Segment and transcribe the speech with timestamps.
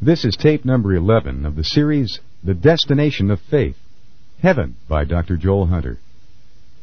[0.00, 3.74] This is tape number 11 of the series The Destination of Faith
[4.40, 5.36] Heaven by Dr.
[5.36, 5.98] Joel Hunter.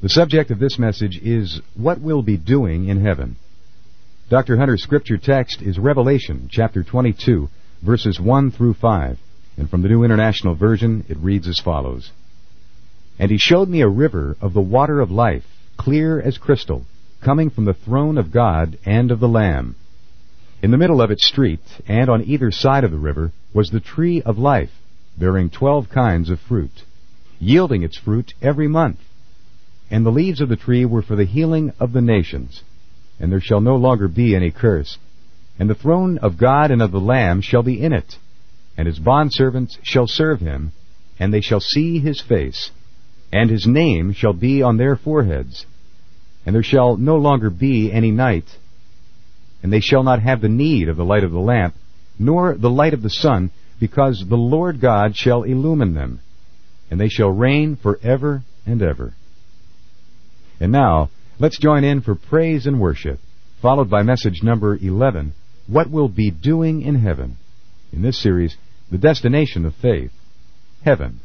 [0.01, 3.37] The subject of this message is What We'll Be Doing in Heaven.
[4.29, 4.57] Dr.
[4.57, 7.47] Hunter's scripture text is Revelation chapter 22,
[7.81, 9.17] verses 1 through 5,
[9.55, 12.11] and from the New International Version it reads as follows
[13.17, 15.45] And he showed me a river of the water of life,
[15.77, 16.85] clear as crystal,
[17.23, 19.77] coming from the throne of God and of the Lamb.
[20.61, 23.79] In the middle of its street, and on either side of the river, was the
[23.79, 24.71] tree of life,
[25.17, 26.83] bearing twelve kinds of fruit,
[27.39, 28.99] yielding its fruit every month.
[29.91, 32.63] And the leaves of the tree were for the healing of the nations.
[33.19, 34.97] And there shall no longer be any curse.
[35.59, 38.17] And the throne of God and of the Lamb shall be in it.
[38.77, 40.71] And his bondservants shall serve him,
[41.19, 42.71] and they shall see his face.
[43.31, 45.65] And his name shall be on their foreheads.
[46.45, 48.45] And there shall no longer be any night
[49.65, 51.73] and they shall not have the need of the light of the lamp,
[52.19, 56.19] nor the light of the sun, because the Lord God shall illumine them,
[56.91, 59.13] and they shall reign for ever and ever.
[60.59, 63.17] And now, let's join in for praise and worship,
[63.59, 65.33] followed by message number 11,
[65.65, 67.37] What We'll Be Doing in Heaven.
[67.91, 68.55] In this series,
[68.91, 70.11] The Destination of Faith,
[70.83, 71.21] Heaven.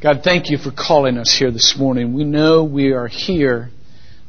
[0.00, 2.14] God, thank you for calling us here this morning.
[2.14, 3.70] We know we are here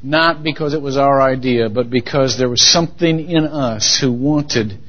[0.04, 4.80] not because it was our idea, but because there was something in us who wanted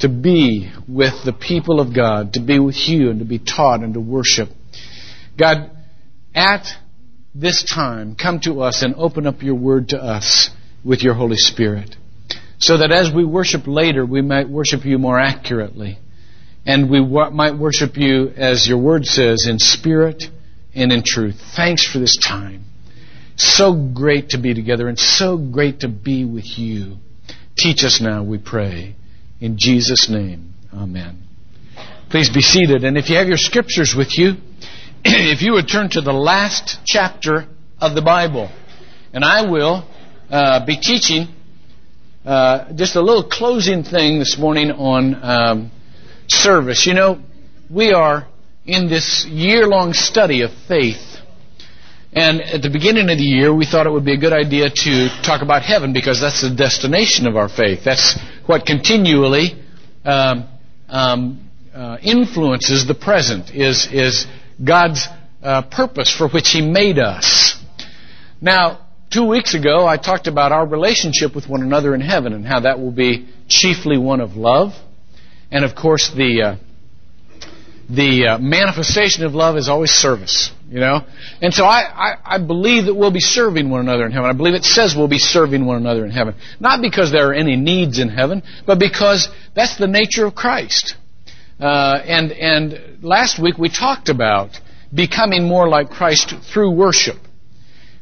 [0.00, 3.80] to be with the people of God, to be with you, and to be taught
[3.80, 4.48] and to worship.
[5.38, 5.70] God,
[6.34, 6.66] at
[7.34, 10.50] this time, come to us and open up your word to us
[10.84, 11.96] with your Holy Spirit.
[12.58, 15.98] So that as we worship later, we might worship you more accurately.
[16.64, 20.24] And we might worship you, as your word says, in spirit
[20.74, 21.40] and in truth.
[21.54, 22.64] Thanks for this time.
[23.36, 26.96] So great to be together and so great to be with you.
[27.56, 28.96] Teach us now, we pray.
[29.40, 31.22] In Jesus' name, Amen.
[32.10, 32.84] Please be seated.
[32.84, 34.34] And if you have your scriptures with you,
[35.04, 37.46] if you would turn to the last chapter
[37.80, 38.50] of the Bible.
[39.12, 39.88] And I will
[40.30, 41.28] uh, be teaching
[42.24, 45.70] uh, just a little closing thing this morning on um,
[46.28, 46.86] service.
[46.86, 47.22] You know,
[47.70, 48.26] we are
[48.64, 51.15] in this year long study of faith.
[52.16, 54.70] And at the beginning of the year, we thought it would be a good idea
[54.70, 57.84] to talk about heaven because that's the destination of our faith.
[57.84, 59.62] That's what continually
[60.02, 60.48] um,
[60.88, 63.54] um, uh, influences the present.
[63.54, 64.26] Is is
[64.64, 65.06] God's
[65.42, 67.62] uh, purpose for which He made us.
[68.40, 72.46] Now, two weeks ago, I talked about our relationship with one another in heaven and
[72.46, 74.72] how that will be chiefly one of love,
[75.50, 76.56] and of course the uh,
[77.90, 81.04] the uh, manifestation of love is always service, you know?
[81.40, 84.28] And so I, I, I, believe that we'll be serving one another in heaven.
[84.28, 86.34] I believe it says we'll be serving one another in heaven.
[86.58, 90.96] Not because there are any needs in heaven, but because that's the nature of Christ.
[91.60, 94.58] Uh, and, and last week we talked about
[94.92, 97.16] becoming more like Christ through worship.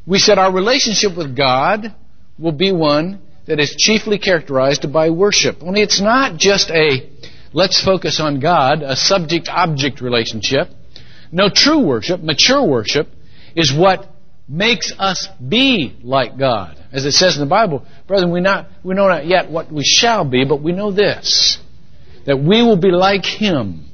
[0.07, 1.95] We said our relationship with God
[2.39, 5.59] will be one that is chiefly characterized by worship.
[5.63, 7.11] Only it's not just a
[7.53, 10.69] let's focus on God, a subject object relationship.
[11.33, 13.09] No, true worship, mature worship,
[13.55, 14.09] is what
[14.49, 16.77] makes us be like God.
[16.93, 19.84] As it says in the Bible, brethren, we, not, we know not yet what we
[19.84, 21.59] shall be, but we know this
[22.27, 23.87] that we will be like Him.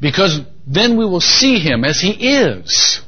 [0.00, 3.00] Because then we will see Him as He is.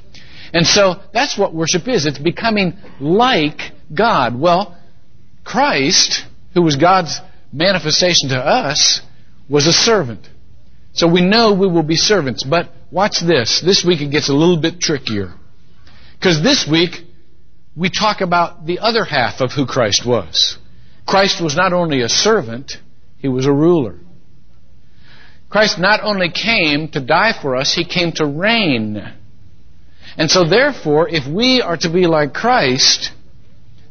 [0.52, 2.06] And so that's what worship is.
[2.06, 4.38] It's becoming like God.
[4.38, 4.76] Well,
[5.42, 7.20] Christ, who was God's
[7.52, 9.00] manifestation to us,
[9.48, 10.28] was a servant.
[10.92, 12.44] So we know we will be servants.
[12.44, 13.60] But watch this.
[13.60, 15.34] This week it gets a little bit trickier.
[16.16, 16.92] Because this week
[17.76, 20.56] we talk about the other half of who Christ was.
[21.04, 22.74] Christ was not only a servant,
[23.18, 23.98] he was a ruler.
[25.50, 29.02] Christ not only came to die for us, he came to reign.
[30.16, 33.10] And so therefore, if we are to be like Christ,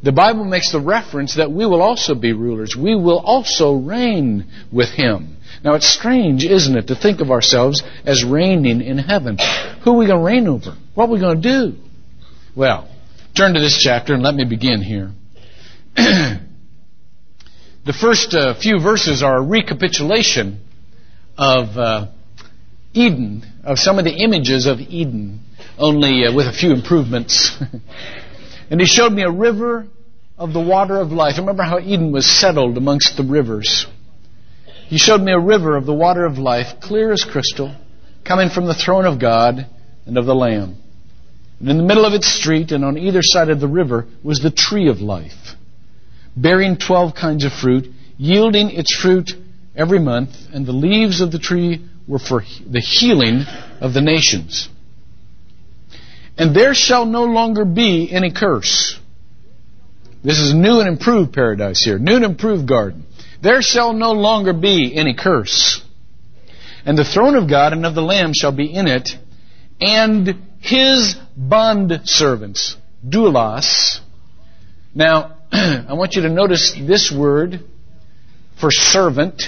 [0.02, 2.74] the Bible makes the reference that we will also be rulers.
[2.76, 5.38] We will also reign with him.
[5.64, 9.38] Now it's strange, isn't it, to think of ourselves as reigning in heaven.
[9.84, 10.76] Who are we going to reign over?
[10.94, 11.78] What are we going to do?
[12.56, 12.90] Well,
[13.36, 15.12] turn to this chapter and let me begin here.
[15.96, 16.40] the
[18.00, 20.60] first uh, few verses are a recapitulation
[21.38, 22.08] of uh,
[22.94, 25.40] Eden, of some of the images of Eden,
[25.78, 27.58] only uh, with a few improvements.
[28.70, 29.88] and he showed me a river
[30.38, 31.38] of the water of life.
[31.38, 33.88] Remember how Eden was settled amongst the rivers.
[34.94, 37.76] He showed me a river of the water of life, clear as crystal,
[38.24, 39.66] coming from the throne of God
[40.06, 40.78] and of the Lamb.
[41.60, 44.40] And in the middle of its street and on either side of the river was
[44.40, 45.56] the tree of life,
[46.38, 47.88] bearing twelve kinds of fruit,
[48.20, 49.32] yielding its fruit
[49.76, 53.46] every month, and the leaves of the tree were for the healing
[53.82, 54.70] of the nations.
[56.38, 59.00] And there shall no longer be any curse.
[60.24, 63.08] This is a new and improved paradise here, new and improved garden.
[63.44, 65.84] There shall no longer be any curse.
[66.86, 69.10] And the throne of God and of the Lamb shall be in it,
[69.82, 74.00] and his bond servants, doulos.
[74.96, 77.60] Now, I want you to notice this word
[78.62, 79.44] for servant.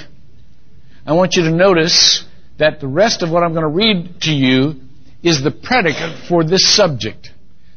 [1.05, 2.25] I want you to notice
[2.57, 4.75] that the rest of what I'm going to read to you
[5.23, 7.29] is the predicate for this subject.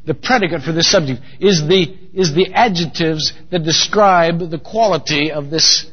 [0.04, 5.50] The predicate for this subject is the, is the adjectives that describe the quality of
[5.50, 5.86] this,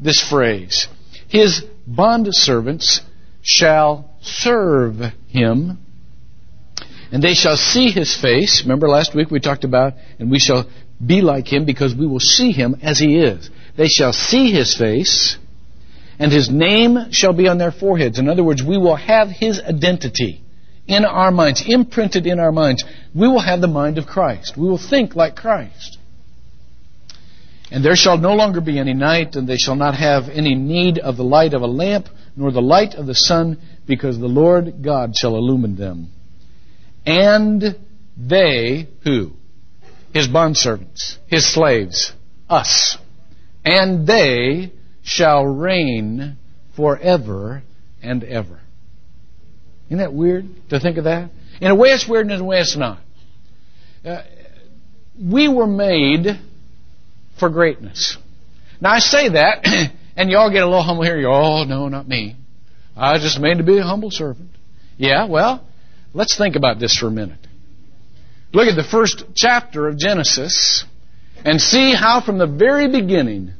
[0.00, 0.88] this phrase.
[1.28, 3.00] His bond servants
[3.42, 4.96] shall serve
[5.28, 5.78] him,
[7.10, 8.62] and they shall see his face.
[8.62, 10.68] Remember last week we talked about, and we shall
[11.04, 13.50] be like him because we will see him as he is.
[13.76, 15.38] They shall see his face,
[16.18, 18.18] and his name shall be on their foreheads.
[18.18, 20.42] In other words, we will have his identity
[20.86, 22.84] in our minds, imprinted in our minds.
[23.14, 24.56] We will have the mind of Christ.
[24.56, 25.97] We will think like Christ.
[27.70, 30.98] And there shall no longer be any night, and they shall not have any need
[30.98, 34.82] of the light of a lamp, nor the light of the sun, because the Lord
[34.82, 36.10] God shall illumine them.
[37.04, 37.76] And
[38.16, 39.32] they, who?
[40.14, 42.12] His bondservants, his slaves,
[42.48, 42.96] us.
[43.64, 44.72] And they
[45.02, 46.36] shall reign
[46.74, 47.62] forever
[48.02, 48.60] and ever.
[49.88, 51.30] Isn't that weird to think of that?
[51.60, 53.00] In a way it's weird and in a way it's not.
[54.04, 54.22] Uh,
[55.20, 56.38] we were made
[57.38, 58.16] for greatness.
[58.80, 59.64] Now I say that,
[60.16, 61.18] and y'all get a little humble here.
[61.18, 62.36] You oh no, not me.
[62.96, 64.50] I was just made to be a humble servant.
[64.96, 65.64] Yeah, well,
[66.14, 67.38] let's think about this for a minute.
[68.52, 70.84] Look at the first chapter of Genesis
[71.44, 73.52] and see how from the very beginning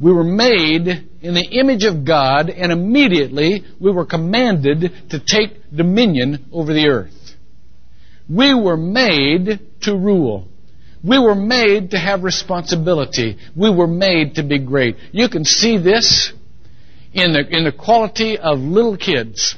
[0.00, 0.88] we were made
[1.22, 6.88] in the image of God and immediately we were commanded to take dominion over the
[6.88, 7.12] earth.
[8.28, 10.48] We were made to rule.
[11.06, 13.38] We were made to have responsibility.
[13.54, 14.96] We were made to be great.
[15.12, 16.32] You can see this
[17.12, 19.54] in the, in the quality of little kids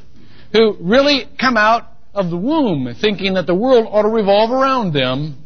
[0.52, 4.92] who really come out of the womb thinking that the world ought to revolve around
[4.92, 5.44] them.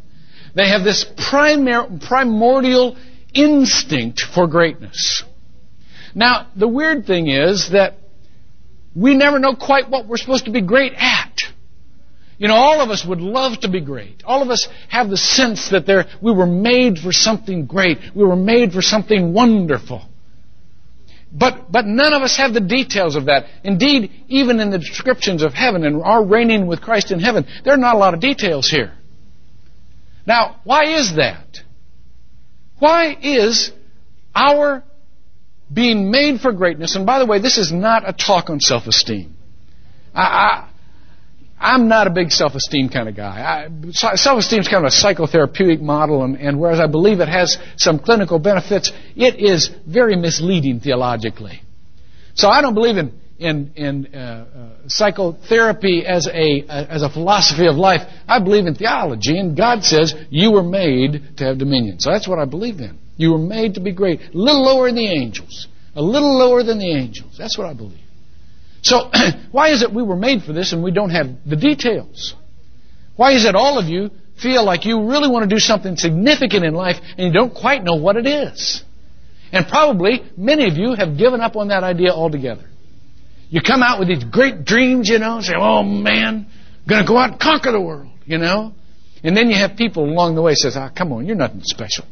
[0.55, 2.97] They have this primar- primordial
[3.33, 5.23] instinct for greatness.
[6.13, 7.95] Now, the weird thing is that
[8.95, 11.39] we never know quite what we're supposed to be great at.
[12.43, 14.21] You know, all of us would love to be great.
[14.25, 17.99] All of us have the sense that there, we were made for something great.
[18.13, 20.01] We were made for something wonderful.
[21.31, 23.45] But, but none of us have the details of that.
[23.63, 27.75] Indeed, even in the descriptions of heaven and our reigning with Christ in heaven, there
[27.75, 28.91] are not a lot of details here.
[30.27, 31.59] Now, why is that?
[32.77, 33.71] Why is
[34.35, 34.83] our
[35.73, 39.33] being made for greatness, and by the way, this is not a talk on self-esteem.
[40.13, 40.69] I, I,
[41.71, 43.69] am not a big self-esteem kind of guy.
[43.91, 47.99] Self-esteem is kind of a psychotherapeutic model, and, and whereas I believe it has some
[47.99, 51.61] clinical benefits, it is very misleading theologically.
[52.35, 57.67] So I don't believe in in, in uh, uh, psychotherapy as a as a philosophy
[57.67, 58.01] of life.
[58.27, 61.99] I believe in theology, and God says you were made to have dominion.
[61.99, 62.97] So that's what I believe in.
[63.17, 66.63] You were made to be great, a little lower than the angels, a little lower
[66.63, 67.35] than the angels.
[67.37, 67.99] That's what I believe.
[68.83, 69.09] So
[69.51, 72.35] why is it we were made for this and we don't have the details?
[73.15, 74.11] Why is it all of you
[74.41, 77.83] feel like you really want to do something significant in life and you don't quite
[77.83, 78.83] know what it is?
[79.51, 82.65] And probably many of you have given up on that idea altogether.
[83.49, 87.17] You come out with these great dreams, you know, say, oh man, I'm gonna go
[87.17, 88.73] out and conquer the world, you know?
[89.23, 92.05] And then you have people along the way says, ah, come on, you're nothing special.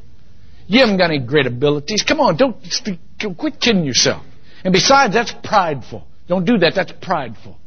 [0.67, 2.03] You haven't got any great abilities.
[2.03, 2.55] Come on, don't,
[3.37, 4.23] quit kidding yourself.
[4.63, 6.05] And besides, that's prideful.
[6.31, 7.57] Don't do that, that's prideful.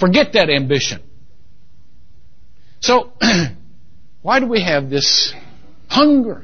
[0.00, 1.02] Forget that ambition.
[2.80, 3.12] So,
[4.22, 5.34] why do we have this
[5.88, 6.42] hunger?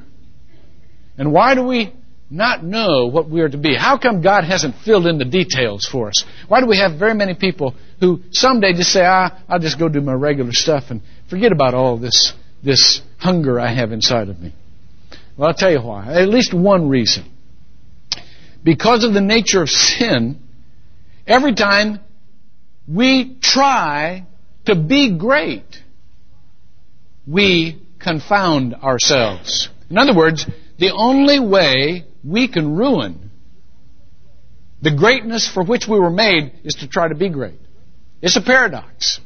[1.16, 1.94] And why do we
[2.28, 3.75] not know what we are to be?
[3.75, 6.22] How come God hasn't filled in the details for us?
[6.49, 9.88] Why do we have very many people who someday just say, ah, I'll just go
[9.88, 14.38] do my regular stuff and forget about all this, this hunger I have inside of
[14.38, 14.52] me?
[15.38, 16.12] Well, I'll tell you why.
[16.12, 17.25] At least one reason.
[18.62, 20.42] Because of the nature of sin,
[21.30, 22.00] every time
[22.87, 24.26] we try
[24.66, 25.76] to be great,
[27.26, 29.68] we confound ourselves.
[29.88, 30.44] In other words,
[30.78, 33.30] the only way we can ruin
[34.82, 37.60] the greatness for which we were made is to try to be great.
[38.22, 39.20] It's a paradox.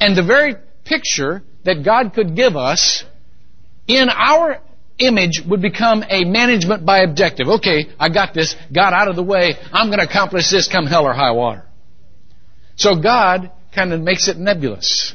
[0.00, 0.54] And the very
[0.84, 3.04] picture that God could give us
[3.86, 4.60] in our
[5.06, 7.48] image would become a management by objective.
[7.48, 10.86] Okay, I got this, got out of the way, I'm going to accomplish this come
[10.86, 11.64] hell or high water.
[12.76, 15.14] So God kind of makes it nebulous.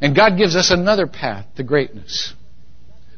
[0.00, 2.32] And God gives us another path to greatness.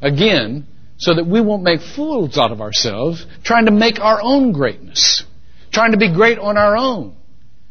[0.01, 0.67] Again,
[0.97, 5.25] so that we won't make fools out of ourselves, trying to make our own greatness,
[5.73, 7.17] trying to be great on our own,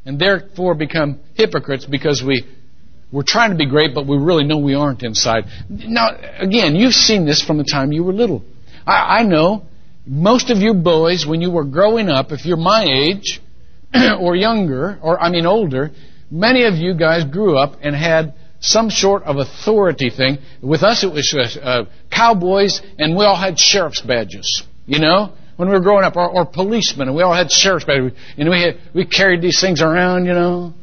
[0.06, 2.44] and therefore become hypocrites because we
[3.12, 5.46] we're trying to be great, but we really know we aren't inside.
[5.70, 8.44] Now, again, you've seen this from the time you were little.
[8.86, 9.66] I, I know
[10.06, 13.42] most of you boys, when you were growing up, if you're my age
[14.20, 15.92] or younger, or I mean older,
[16.32, 20.40] many of you guys grew up and had some sort of authority thing.
[20.62, 24.64] With us, it was uh, cowboys, and we all had sheriff's badges.
[24.86, 27.86] You know, when we were growing up, or, or policemen, and we all had sheriff's
[27.86, 30.26] badges, and we had, we carried these things around.
[30.26, 30.74] You know,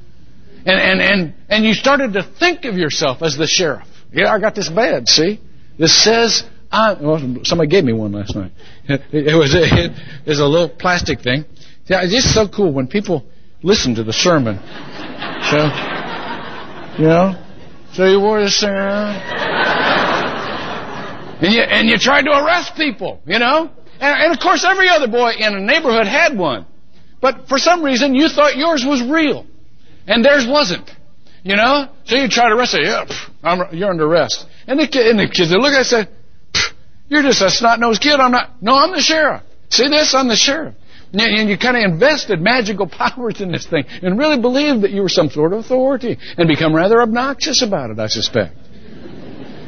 [0.67, 3.87] and and and and you started to think of yourself as the sheriff.
[4.13, 5.09] Yeah, I got this badge.
[5.09, 5.41] See,
[5.79, 6.95] this says I.
[7.01, 8.53] Well, somebody gave me one last night.
[8.89, 9.63] It, was a,
[10.25, 11.45] it was a little plastic thing.
[11.87, 13.25] Yeah, it's just so cool when people
[13.63, 14.59] listen to the sermon.
[15.47, 15.59] So,
[16.99, 17.41] you know.
[17.93, 19.15] So you wore this thing around.
[21.41, 23.71] And you, and you tried to arrest people, you know?
[24.01, 26.67] And, and of course every other boy in a neighborhood had one.
[27.21, 29.47] But for some reason you thought yours was real.
[30.07, 30.91] And theirs wasn't.
[31.43, 31.89] You know?
[32.05, 32.85] So you try to arrest it.
[32.85, 34.47] Yeah, pff, you're under arrest.
[34.67, 36.73] And the, kid, and the kids, they look at it and say,
[37.09, 38.19] you're just a snot-nosed kid.
[38.19, 38.63] I'm not.
[38.63, 39.43] No, I'm the sheriff.
[39.71, 40.15] See this?
[40.15, 40.75] I'm the sheriff.
[41.13, 45.03] And you kind of invested magical powers in this thing and really believed that you
[45.03, 48.57] were some sort of authority and become rather obnoxious about it, I suspect.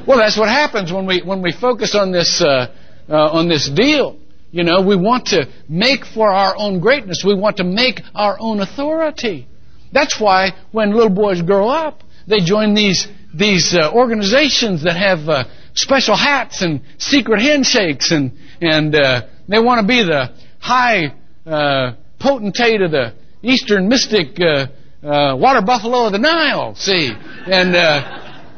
[0.07, 2.75] Well, that's what happens when we, when we focus on this, uh,
[3.09, 4.19] uh, on this deal.
[4.51, 7.23] You know, we want to make for our own greatness.
[7.25, 9.47] We want to make our own authority.
[9.93, 15.29] That's why when little boys grow up, they join these, these uh, organizations that have
[15.29, 21.15] uh, special hats and secret handshakes and, and uh, they want to be the high
[21.47, 24.67] uh, potentate of the eastern mystic uh,
[25.03, 26.75] uh, water buffalo of the Nile.
[26.75, 27.75] See, and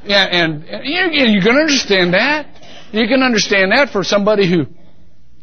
[0.07, 2.47] and, and you, you can understand that.
[2.93, 4.67] You can understand that for somebody who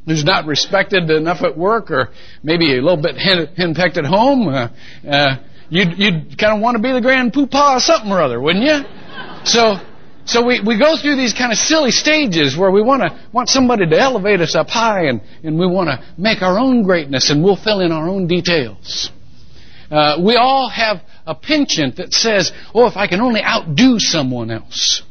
[0.05, 2.09] who's not respected enough at work, or
[2.41, 4.47] maybe a little bit henpecked at home.
[4.47, 4.69] Uh,
[5.07, 5.37] uh,
[5.69, 8.65] you'd, you'd kind of want to be the grand poopah or something or other, wouldn't
[8.65, 8.81] you?
[9.45, 9.77] So
[10.27, 13.47] so we, we go through these kind of silly stages where we want to want
[13.47, 17.29] somebody to elevate us up high and, and we want to make our own greatness
[17.29, 19.09] and we'll fill in our own details.
[19.89, 24.51] Uh, we all have a penchant that says, oh, if I can only outdo someone
[24.51, 25.01] else.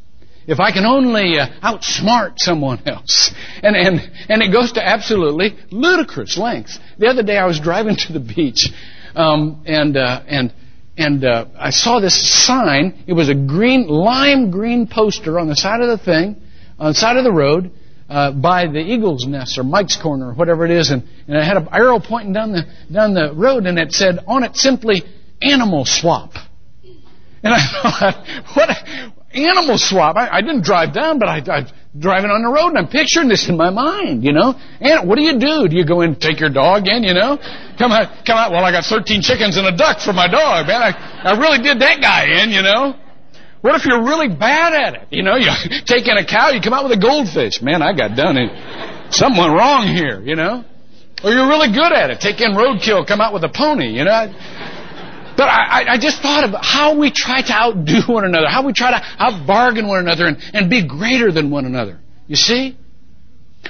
[0.47, 3.35] If I can only uh, outsmart someone else.
[3.63, 6.79] And, and, and it goes to absolutely ludicrous lengths.
[6.99, 8.71] The other day I was driving to the beach
[9.17, 10.53] um, and, uh, and
[10.99, 13.05] and uh, I saw this sign.
[13.07, 16.41] It was a green, lime green poster on the side of the thing,
[16.79, 17.71] on the side of the road,
[18.09, 21.45] uh, by the Eagles Nest or Mike's Corner or whatever it is, and, and it
[21.45, 25.03] had an arrow pointing down the down the road, and it said on it simply
[25.43, 26.33] "Animal Swap."
[27.43, 28.71] And I thought, what
[29.33, 30.17] animal swap?
[30.17, 31.67] I, I didn't drive down, but I, I
[31.99, 34.55] driving on the road and I'm picturing this in my mind, you know.
[34.81, 35.69] And what do you do?
[35.69, 37.39] Do you go in and take your dog in, you know?
[37.79, 38.53] Come out, come out.
[38.53, 40.83] Well, I got 13 chickens and a duck for my dog, man.
[40.83, 40.93] I,
[41.25, 42.95] I really did that guy in, you know.
[43.61, 45.09] What if you're really bad at it?
[45.11, 45.51] You know, you
[45.85, 47.63] take in a cow, you come out with a goldfish.
[47.63, 48.37] Man, I got done.
[48.37, 49.13] It.
[49.13, 50.65] Something went wrong here, you know.
[51.25, 52.21] Or you're really good at it.
[52.21, 54.31] Take in roadkill, come out with a pony, you know.
[55.37, 58.73] But I, I just thought about how we try to outdo one another, how we
[58.73, 61.99] try to outbargain one another and, and be greater than one another.
[62.27, 62.77] You see?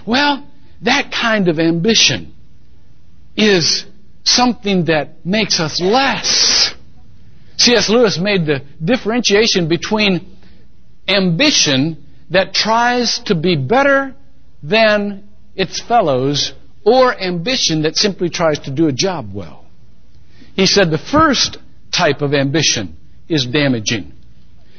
[0.06, 0.48] Well,
[0.82, 2.34] that kind of ambition
[3.36, 3.84] is
[4.24, 6.74] something that makes us less.
[7.58, 7.88] C.S.
[7.88, 10.36] Lewis made the differentiation between
[11.08, 14.14] ambition that tries to be better
[14.62, 16.52] than its fellows
[16.84, 19.65] or ambition that simply tries to do a job well.
[20.56, 21.58] He said the first
[21.96, 22.96] type of ambition
[23.28, 24.12] is damaging.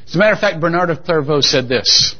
[0.06, 2.16] As a matter of fact, Bernard of Clairvaux said this.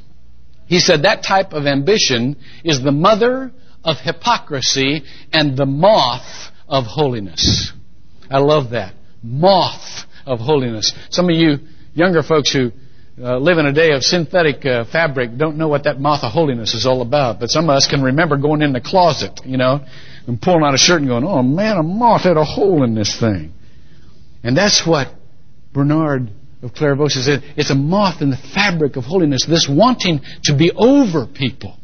[0.66, 3.50] He said that type of ambition is the mother
[3.82, 7.72] of hypocrisy and the moth of holiness.
[8.30, 8.94] I love that.
[9.22, 10.92] Moth of holiness.
[11.10, 11.58] Some of you
[11.94, 12.70] younger folks who
[13.20, 16.32] uh, live in a day of synthetic uh, fabric don't know what that moth of
[16.32, 17.40] holiness is all about.
[17.40, 19.80] But some of us can remember going in the closet, you know,
[20.26, 22.94] and pulling out a shirt and going, oh man, a moth had a hole in
[22.94, 23.52] this thing.
[24.42, 25.08] And that's what
[25.72, 26.30] Bernard
[26.62, 27.28] of Clairvaux says.
[27.56, 31.76] It's a moth in the fabric of holiness, this wanting to be over people.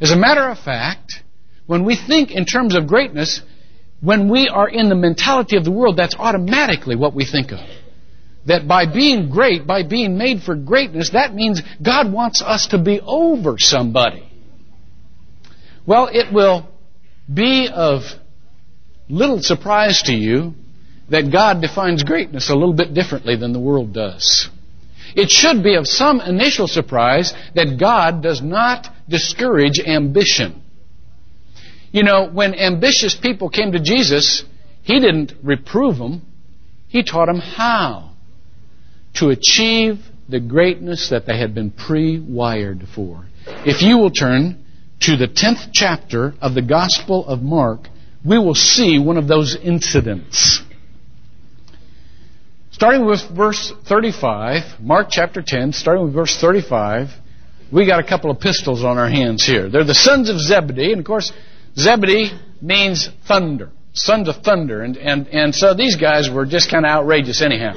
[0.00, 1.22] As a matter of fact,
[1.66, 3.40] when we think in terms of greatness,
[4.00, 7.60] when we are in the mentality of the world, that's automatically what we think of.
[8.48, 12.78] That by being great, by being made for greatness, that means God wants us to
[12.78, 14.26] be over somebody.
[15.86, 16.66] Well, it will
[17.32, 18.02] be of
[19.08, 20.54] little surprise to you
[21.10, 24.48] that God defines greatness a little bit differently than the world does.
[25.14, 30.62] It should be of some initial surprise that God does not discourage ambition.
[31.92, 34.44] You know, when ambitious people came to Jesus,
[34.82, 36.22] He didn't reprove them.
[36.88, 38.08] He taught them how
[39.18, 39.98] to achieve
[40.28, 43.26] the greatness that they had been pre-wired for.
[43.46, 44.64] If you will turn
[45.00, 47.88] to the 10th chapter of the Gospel of Mark,
[48.24, 50.62] we will see one of those incidents.
[52.70, 57.08] Starting with verse 35, Mark chapter 10, starting with verse 35,
[57.72, 59.68] we got a couple of pistols on our hands here.
[59.68, 61.32] They're the sons of Zebedee, and of course,
[61.76, 66.84] Zebedee means thunder, sons of thunder, and, and, and so these guys were just kind
[66.84, 67.74] of outrageous anyhow.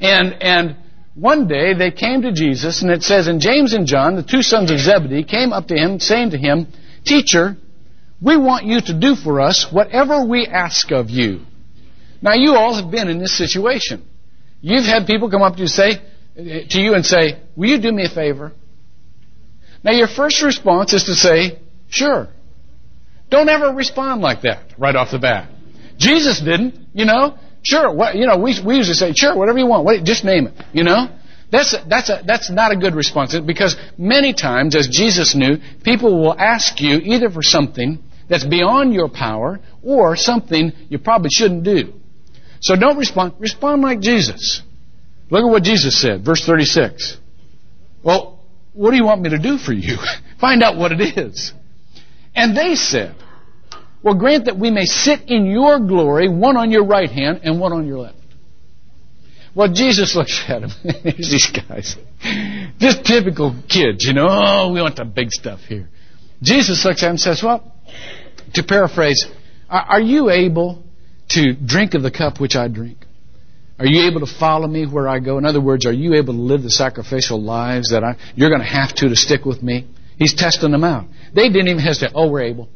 [0.00, 0.76] And, and
[1.14, 4.42] one day they came to Jesus, and it says, And James and John, the two
[4.42, 6.68] sons of Zebedee, came up to him, saying to him,
[7.04, 7.56] Teacher,
[8.20, 11.40] we want you to do for us whatever we ask of you.
[12.22, 14.02] Now, you all have been in this situation.
[14.62, 16.00] You've had people come up to you say
[16.34, 18.52] to you and say, "Will you do me a favor?"
[19.84, 21.58] Now, your first response is to say,
[21.90, 22.28] "Sure."
[23.28, 25.48] Don't ever respond like that right off the bat.
[25.98, 27.34] Jesus didn't, you know.
[27.64, 29.84] Sure, what, you know, we, we usually say, "Sure, whatever you want.
[29.84, 31.08] What, just name it," you know.
[31.50, 35.58] That's a, that's a, that's not a good response because many times, as Jesus knew,
[35.82, 41.30] people will ask you either for something that's beyond your power or something you probably
[41.30, 41.94] shouldn't do.
[42.60, 43.34] So don't respond.
[43.38, 44.62] Respond like Jesus.
[45.30, 47.18] Look at what Jesus said, verse 36.
[48.02, 48.40] Well,
[48.72, 49.96] what do you want me to do for you?
[50.40, 51.52] Find out what it is.
[52.34, 53.14] And they said,
[54.04, 57.58] Well, grant that we may sit in your glory, one on your right hand and
[57.58, 58.18] one on your left.
[59.54, 60.62] Well, Jesus looks at.
[60.62, 61.96] Here's these guys.
[62.78, 64.26] Just typical kids, you know.
[64.28, 65.88] Oh, we want the big stuff here.
[66.42, 67.72] Jesus looks at them and says, Well,
[68.52, 69.24] to paraphrase,
[69.70, 70.82] are you able
[71.30, 72.98] to drink of the cup which I drink?
[73.78, 75.38] Are you able to follow me where I go?
[75.38, 78.60] In other words, are you able to live the sacrificial lives that I, you're going
[78.60, 79.88] to have to to stick with me?
[80.18, 81.06] He's testing them out.
[81.34, 82.12] They didn't even hesitate.
[82.14, 82.68] Oh, we're able.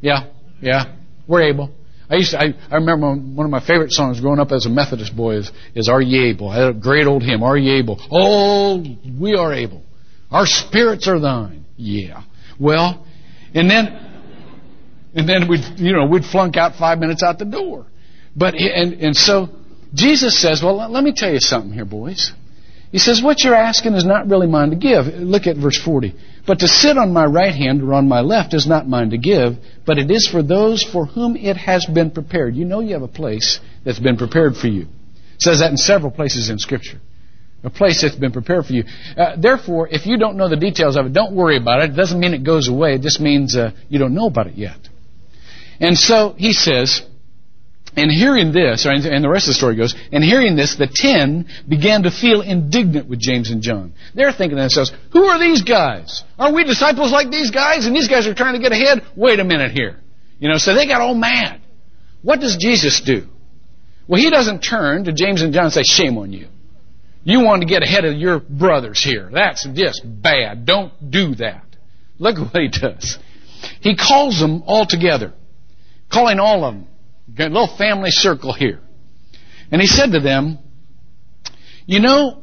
[0.00, 0.28] Yeah,
[0.60, 1.70] yeah, we're able.
[2.08, 4.70] I used to, I, I remember one of my favorite songs growing up as a
[4.70, 6.50] Methodist boy is, is Are Ye Able?
[6.50, 7.98] I had a great old hymn, Are Ye Able?
[8.10, 8.84] Oh,
[9.18, 9.82] we are able.
[10.30, 11.64] Our spirits are thine.
[11.76, 12.22] Yeah.
[12.60, 13.06] Well,
[13.54, 14.04] and then
[15.14, 17.86] and then we'd, you know, we'd flunk out five minutes out the door.
[18.36, 19.48] But, and, and so
[19.94, 22.32] Jesus says, well, let me tell you something here, boys.
[22.94, 25.06] He says, what you're asking is not really mine to give.
[25.06, 26.14] Look at verse 40.
[26.46, 29.18] But to sit on my right hand or on my left is not mine to
[29.18, 32.54] give, but it is for those for whom it has been prepared.
[32.54, 34.82] You know you have a place that's been prepared for you.
[34.82, 37.00] It says that in several places in Scripture.
[37.64, 38.84] A place that's been prepared for you.
[39.16, 41.90] Uh, therefore, if you don't know the details of it, don't worry about it.
[41.90, 42.94] It doesn't mean it goes away.
[42.94, 44.78] It just means uh, you don't know about it yet.
[45.80, 47.02] And so he says,
[47.96, 51.46] and hearing this, and the rest of the story goes, and hearing this, the ten
[51.68, 53.94] began to feel indignant with James and John.
[54.14, 56.22] They're thinking to themselves, who are these guys?
[56.38, 57.86] Are we disciples like these guys?
[57.86, 59.02] And these guys are trying to get ahead?
[59.16, 60.00] Wait a minute here.
[60.38, 61.60] You know, so they got all mad.
[62.22, 63.28] What does Jesus do?
[64.08, 66.48] Well, he doesn't turn to James and John and say, shame on you.
[67.22, 69.30] You want to get ahead of your brothers here.
[69.32, 70.66] That's just bad.
[70.66, 71.64] Don't do that.
[72.18, 73.18] Look what he does.
[73.80, 75.32] He calls them all together
[76.14, 76.86] calling all of them.
[77.36, 78.80] Got a little family circle here.
[79.70, 80.58] And he said to them,
[81.86, 82.42] You know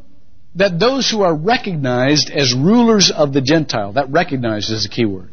[0.56, 5.06] that those who are recognized as rulers of the Gentile, that recognized is a key
[5.06, 5.30] word.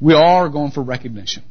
[0.00, 1.42] We are going for recognition.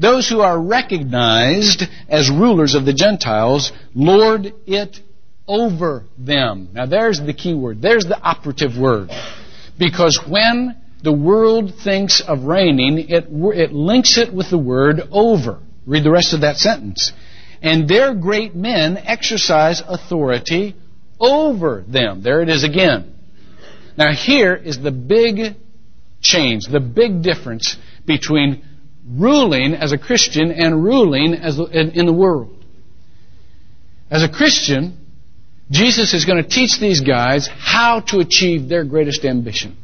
[0.00, 4.98] Those who are recognized as rulers of the Gentiles lord it
[5.46, 6.70] over them.
[6.72, 7.82] Now there's the key word.
[7.82, 9.10] There's the operative word.
[9.78, 15.60] Because when the world thinks of reigning, it, it links it with the word over.
[15.88, 17.12] Read the rest of that sentence.
[17.62, 20.76] And their great men exercise authority
[21.18, 22.22] over them.
[22.22, 23.14] There it is again.
[23.96, 25.56] Now here is the big
[26.20, 28.64] change, the big difference between
[29.08, 32.64] ruling as a Christian and ruling as in, the world.
[34.10, 35.06] As a Christian,
[35.70, 39.76] Jesus is going to teach these guys how to achieve their greatest ambition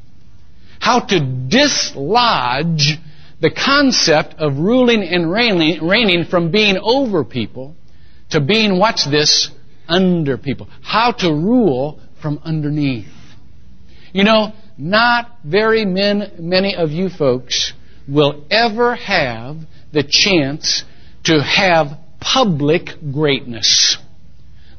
[0.85, 2.99] how to dislodge
[3.45, 7.77] the concept of ruling and reigning, reigning from being over people
[8.31, 9.51] to being, what's this,
[9.87, 10.67] under people.
[10.81, 13.13] How to rule from underneath.
[14.15, 17.75] You know, not very men, many of you folks
[18.09, 19.59] will ever have
[19.93, 20.83] the chance
[21.25, 23.99] to have public greatness.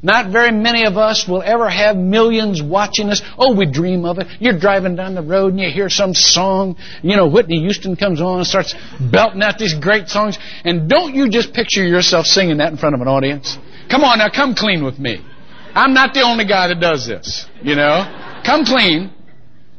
[0.06, 3.24] Not very many of us will ever have millions watching us.
[3.40, 4.28] Oh, we dream of it.
[4.40, 6.76] You're driving down the road and you hear some song.
[7.02, 10.38] You know, Whitney Houston comes on and starts belting out these great songs.
[10.64, 13.58] And don't you just picture yourself singing that in front of an audience?
[13.90, 15.26] Come on now, come clean with me.
[15.74, 17.48] I'm not the only guy that does this.
[17.64, 18.42] You know?
[18.46, 19.12] Come clean.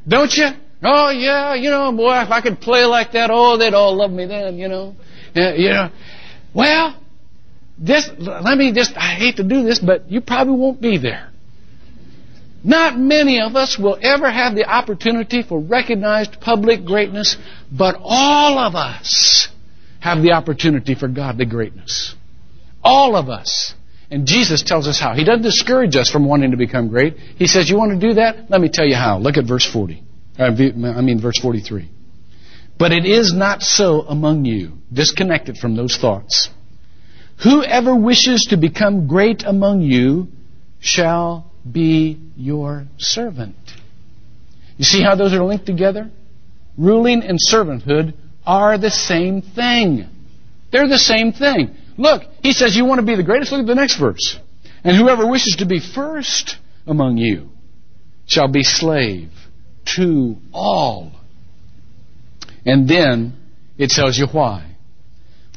[0.08, 0.48] Don't you?
[0.82, 4.10] Oh yeah, you know, boy, if I could play like that, oh, they'd all love
[4.10, 4.96] me then, you know.
[5.34, 5.90] Yeah, know.
[6.52, 7.00] Well,
[7.78, 11.30] this, let me just, I hate to do this, but you probably won't be there.
[12.64, 17.36] Not many of us will ever have the opportunity for recognized public greatness,
[17.70, 19.48] but all of us
[20.00, 22.14] have the opportunity for godly greatness.
[22.82, 23.74] All of us.
[24.10, 25.14] And Jesus tells us how.
[25.14, 27.16] He doesn't discourage us from wanting to become great.
[27.36, 28.50] He says, You want to do that?
[28.50, 29.18] Let me tell you how.
[29.18, 30.02] Look at verse 40.
[30.38, 31.90] Uh, I mean, verse 43.
[32.78, 36.50] But it is not so among you, disconnected from those thoughts.
[37.42, 40.28] Whoever wishes to become great among you
[40.80, 43.56] shall be your servant.
[44.76, 46.10] You see how those are linked together?
[46.76, 48.14] Ruling and servanthood
[48.46, 50.06] are the same thing.
[50.70, 51.74] They're the same thing.
[51.96, 53.52] Look, he says you want to be the greatest.
[53.52, 54.38] Look at the next verse.
[54.84, 57.48] And whoever wishes to be first among you
[58.26, 59.30] shall be slave
[59.96, 61.12] to all.
[62.64, 63.34] And then
[63.78, 64.75] it tells you why.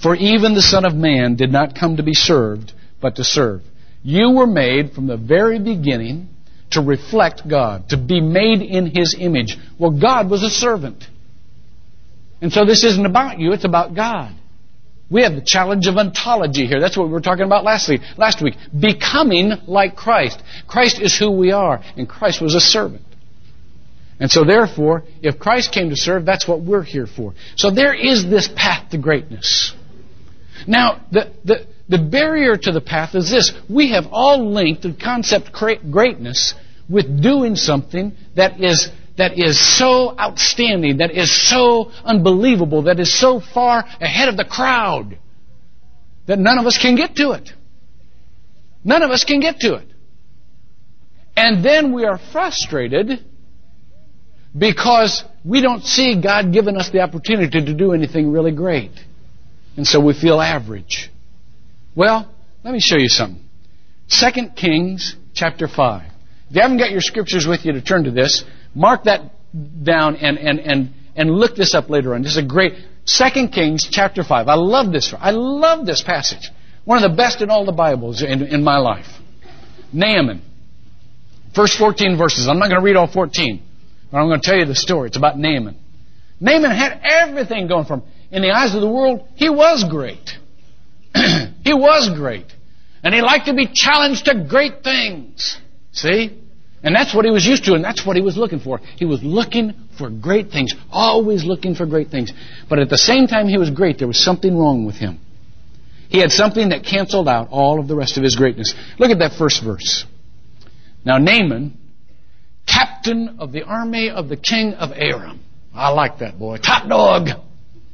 [0.01, 3.61] For even the Son of Man did not come to be served, but to serve.
[4.01, 6.29] You were made from the very beginning
[6.71, 9.57] to reflect God, to be made in His image.
[9.77, 11.03] Well, God was a servant.
[12.41, 14.35] And so this isn't about you, it's about God.
[15.11, 16.79] We have the challenge of ontology here.
[16.79, 18.01] That's what we were talking about last week.
[18.15, 18.53] Last week.
[18.79, 20.41] Becoming like Christ.
[20.67, 23.01] Christ is who we are, and Christ was a servant.
[24.19, 27.33] And so therefore, if Christ came to serve, that's what we're here for.
[27.55, 29.73] So there is this path to greatness.
[30.67, 33.51] Now, the, the, the barrier to the path is this.
[33.69, 36.53] We have all linked the concept greatness
[36.89, 43.13] with doing something that is that is so outstanding, that is so unbelievable, that is
[43.13, 45.19] so far ahead of the crowd
[46.25, 47.49] that none of us can get to it.
[48.83, 49.87] None of us can get to it.
[51.35, 53.25] And then we are frustrated
[54.57, 58.91] because we don't see God giving us the opportunity to do anything really great.
[59.79, 61.09] And so we feel average.
[61.95, 62.29] Well,
[62.65, 63.41] let me show you something.
[64.09, 66.01] 2 Kings chapter 5.
[66.49, 68.43] If you haven't got your scriptures with you to turn to this,
[68.75, 69.31] mark that
[69.81, 72.23] down and, and, and, and look this up later on.
[72.23, 72.73] This is a great
[73.05, 74.49] 2 Kings chapter 5.
[74.49, 75.13] I love this.
[75.17, 76.51] I love this passage.
[76.83, 79.07] One of the best in all the Bibles in, in my life.
[79.93, 80.41] Naaman.
[81.55, 82.49] First 14 verses.
[82.49, 83.63] I'm not going to read all 14,
[84.11, 85.07] but I'm going to tell you the story.
[85.07, 85.77] It's about Naaman.
[86.41, 88.03] Naaman had everything going for him.
[88.31, 90.37] In the eyes of the world, he was great.
[91.63, 92.45] he was great.
[93.03, 95.59] And he liked to be challenged to great things.
[95.91, 96.37] See?
[96.81, 98.79] And that's what he was used to, and that's what he was looking for.
[98.97, 102.31] He was looking for great things, always looking for great things.
[102.69, 105.19] But at the same time he was great, there was something wrong with him.
[106.07, 108.73] He had something that canceled out all of the rest of his greatness.
[108.97, 110.05] Look at that first verse.
[111.03, 111.77] Now, Naaman,
[112.65, 115.41] captain of the army of the king of Aram.
[115.73, 116.57] I like that boy.
[116.57, 117.27] Top dog.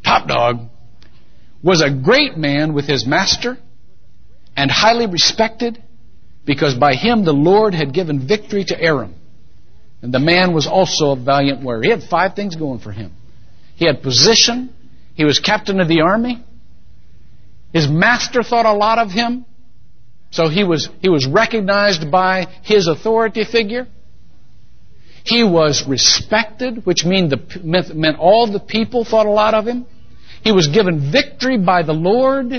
[0.06, 0.70] Top dog.
[1.63, 3.58] Was a great man with his master
[4.56, 5.82] and highly respected
[6.46, 9.15] because by him the Lord had given victory to Aram.
[10.02, 11.82] And the man was also a valiant warrior.
[11.82, 13.13] He had five things going for him.
[13.76, 14.74] He had position.
[15.15, 16.44] He was captain of the army.
[17.74, 19.46] His master thought a lot of him.
[20.30, 23.88] So he was, he was recognized by his authority figure.
[25.24, 29.88] He was respected, which mean the, meant all the people thought a lot of him.
[30.45, 32.53] He was given victory by the Lord,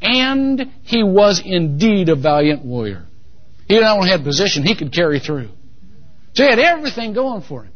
[0.00, 3.04] and he was indeed a valiant warrior.
[3.66, 5.48] He not only had position, he could carry through.
[6.34, 7.72] So he had everything going for him.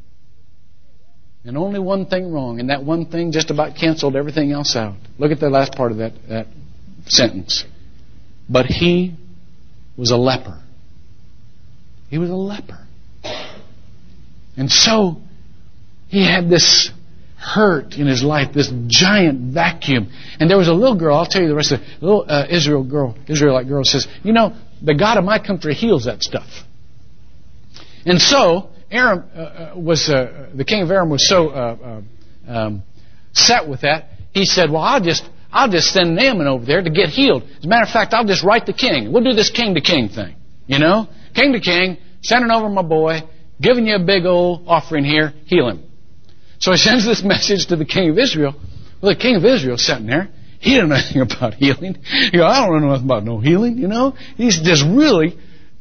[1.44, 4.94] And only one thing wrong, and that one thing just about canceled everything else out.
[5.18, 6.46] Look at the last part of that, that
[7.06, 7.64] sentence.
[8.48, 9.16] But he
[9.96, 10.62] was a leper.
[12.08, 12.86] He was a leper.
[14.56, 15.16] And so
[16.06, 16.92] he had this
[17.40, 20.12] hurt in his life, this giant vacuum.
[20.38, 22.26] And there was a little girl, I'll tell you the rest of it, a little
[22.28, 26.22] uh, Israel girl, Israelite girl says, you know, the God of my country heals that
[26.22, 26.48] stuff.
[28.04, 32.02] And so, Aram uh, uh, was, uh, the king of Aram was so uh,
[32.48, 32.82] uh, um,
[33.32, 36.90] set with that, he said, well, I'll just, I'll just send Naaman over there to
[36.90, 37.44] get healed.
[37.58, 39.12] As a matter of fact, I'll just write the king.
[39.12, 40.36] We'll do this king to king thing.
[40.66, 41.08] You know?
[41.34, 43.20] King to king, sending over my boy,
[43.60, 45.89] giving you a big old offering here, heal him.
[46.60, 48.54] So he sends this message to the king of Israel.
[49.02, 50.28] Well, the king of Israel's sitting there.
[50.60, 51.96] He didn't know anything about healing.
[52.32, 54.14] You know, I don't know nothing about no healing, you know.
[54.36, 55.36] He's just really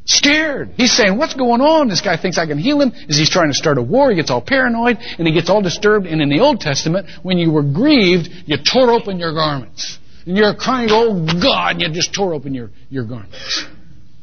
[0.10, 0.72] Scared.
[0.76, 1.88] He's saying, what's going on?
[1.88, 2.92] This guy thinks I can heal him.
[3.08, 4.10] Is he's trying to start a war?
[4.10, 6.08] He gets all paranoid and he gets all disturbed.
[6.08, 10.00] And in the Old Testament, when you were grieved, you tore open your garments.
[10.26, 13.65] And you're crying, oh God, and you just tore open your, your garments.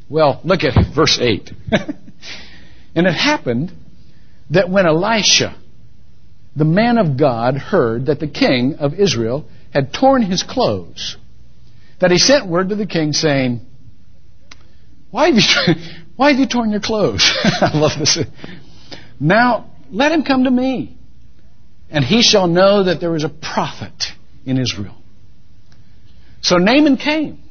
[0.09, 1.51] Well, look at verse 8.
[2.93, 3.71] and it happened
[4.49, 5.55] that when Elisha,
[6.57, 11.15] the man of God, heard that the king of Israel had torn his clothes,
[12.01, 13.61] that he sent word to the king saying,
[15.11, 15.73] why have you,
[16.15, 17.31] why have you torn your clothes?
[17.61, 18.17] I love this.
[19.19, 20.97] Now, let him come to me,
[21.91, 24.05] and he shall know that there is a prophet
[24.43, 24.95] in Israel.
[26.41, 27.43] So Naaman came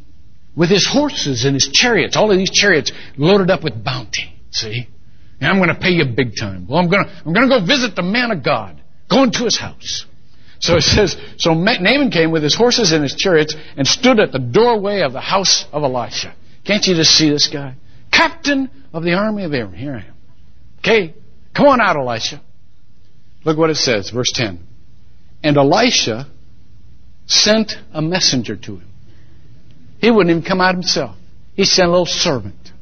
[0.56, 4.34] with his horses and his chariots, all of these chariots loaded up with bounty.
[4.50, 4.88] See?
[5.40, 6.66] And I'm going to pay you big time.
[6.66, 9.44] Well, I'm going to, I'm going to go visit the man of God, go into
[9.44, 10.06] his house.
[10.58, 14.32] So it says, so Naaman came with his horses and his chariots and stood at
[14.32, 16.34] the doorway of the house of Elisha.
[16.64, 17.74] Can't you just see this guy?
[18.10, 19.74] Captain of the army of Aram.
[19.74, 20.14] Here I am.
[20.78, 21.14] Okay,
[21.54, 22.40] come on out, Elisha.
[23.44, 24.58] Look what it says, verse 10.
[25.42, 26.26] And Elisha
[27.26, 28.88] sent a messenger to him.
[30.00, 31.16] He wouldn't even come out himself.
[31.54, 32.72] He sent a little servant.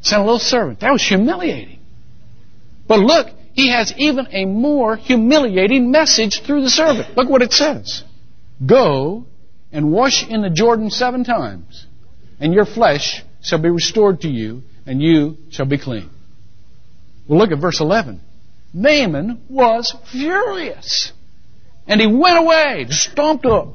[0.00, 0.80] Sent a little servant.
[0.80, 1.80] That was humiliating.
[2.86, 7.16] But look, he has even a more humiliating message through the servant.
[7.16, 8.04] Look what it says.
[8.64, 9.26] Go
[9.72, 11.86] and wash in the Jordan seven times
[12.40, 16.10] and your flesh shall be restored to you, and you shall be clean.
[17.28, 18.20] Well, look at verse 11.
[18.72, 21.12] Naaman was furious.
[21.86, 23.74] And he went away, stomped up.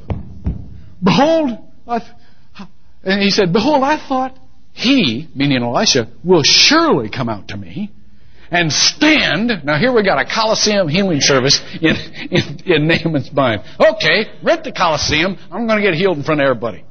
[1.03, 1.57] Behold,
[3.03, 4.37] and he said, Behold, I thought
[4.71, 7.91] he, meaning Elisha, will surely come out to me
[8.53, 9.65] and stand.
[9.65, 11.95] Now here we got a Colosseum healing service in,
[12.29, 13.63] in, in Naaman's mind.
[13.79, 15.37] Okay, rent the Colosseum.
[15.51, 16.85] I'm going to get healed in front of everybody.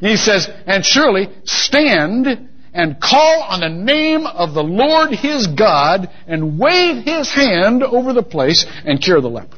[0.00, 6.10] He says, and surely stand and call on the name of the Lord his God
[6.26, 9.56] and wave his hand over the place and cure the leper.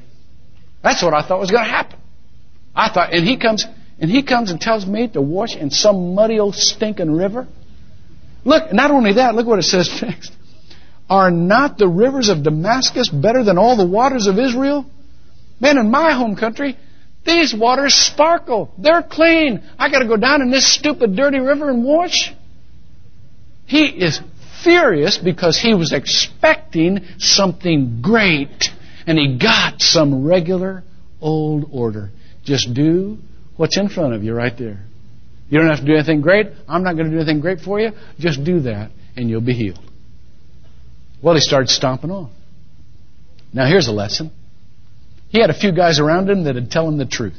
[0.83, 1.99] That's what I thought was going to happen.
[2.75, 3.67] I thought, and he comes,
[3.99, 7.49] and he comes and tells me to wash in some muddy old stinking river.
[8.45, 10.33] Look, not only that, look what it says next.
[11.11, 14.87] Are not the rivers of Damascus better than all the waters of Israel?
[15.59, 16.79] Man, in my home country,
[17.27, 18.73] these waters sparkle.
[18.79, 19.61] They're clean.
[19.77, 22.33] I gotta go down in this stupid dirty river and wash.
[23.67, 24.21] He is
[24.63, 28.69] furious because he was expecting something great
[29.07, 30.85] and he got some regular
[31.21, 32.11] old order.
[32.45, 33.19] Just do
[33.57, 34.85] what's in front of you right there.
[35.49, 36.47] You don't have to do anything great.
[36.69, 37.91] I'm not going to do anything great for you.
[38.21, 39.90] Just do that and you'll be healed.
[41.23, 42.31] Well, he started stomping off.
[43.53, 44.31] Now here's a lesson.
[45.29, 47.39] He had a few guys around him that would tell him the truth.